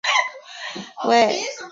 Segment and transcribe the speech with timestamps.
[0.01, 0.01] 为现任台湾女科技人学会
[1.03, 1.69] 副理事长。